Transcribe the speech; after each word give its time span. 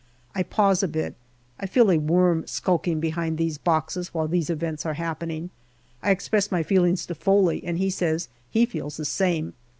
I 0.33 0.41
pause 0.41 0.81
a 0.81 0.87
bit. 0.87 1.13
I 1.59 1.67
feel 1.67 1.91
a 1.91 1.99
worm 1.99 2.47
skulking 2.47 2.99
behind 2.99 3.37
these 3.37 3.59
boxes 3.59 4.15
while 4.15 4.27
these 4.27 4.49
events 4.49 4.83
are 4.83 4.95
happening. 4.95 5.51
I 6.01 6.09
express 6.09 6.51
my 6.51 6.63
feelings 6.63 7.05
to 7.05 7.13
Foley, 7.13 7.63
and 7.63 7.77
he 7.77 7.91
says 7.91 8.27
he 8.49 8.65
feels 8.65 8.97
the 8.97 9.05
same. 9.05 9.53